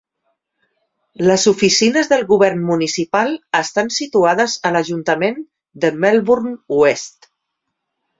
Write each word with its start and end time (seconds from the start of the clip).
Les 1.31 1.43
oficines 1.49 2.07
del 2.13 2.23
govern 2.31 2.63
municipal 2.69 3.29
estan 3.59 3.91
situades 3.97 4.55
a 4.69 4.73
l'Ajuntament 4.77 5.37
de 5.85 5.93
Melbourne 6.07 6.55
Oest. 6.79 7.29